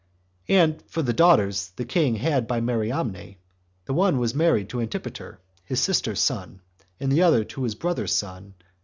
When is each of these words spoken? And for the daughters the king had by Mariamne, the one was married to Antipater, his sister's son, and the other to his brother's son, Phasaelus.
And 0.47 0.81
for 0.87 1.03
the 1.03 1.13
daughters 1.13 1.73
the 1.75 1.85
king 1.85 2.15
had 2.15 2.47
by 2.47 2.59
Mariamne, 2.59 3.35
the 3.85 3.93
one 3.93 4.17
was 4.17 4.33
married 4.33 4.67
to 4.69 4.81
Antipater, 4.81 5.39
his 5.63 5.79
sister's 5.79 6.19
son, 6.19 6.61
and 6.99 7.11
the 7.11 7.21
other 7.21 7.43
to 7.43 7.61
his 7.61 7.75
brother's 7.75 8.11
son, 8.11 8.55
Phasaelus. 8.57 8.69